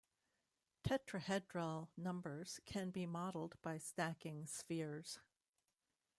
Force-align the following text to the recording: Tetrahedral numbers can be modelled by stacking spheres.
Tetrahedral 0.83 1.89
numbers 1.95 2.59
can 2.65 2.89
be 2.89 3.05
modelled 3.05 3.59
by 3.61 3.77
stacking 3.77 4.47
spheres. 4.47 5.19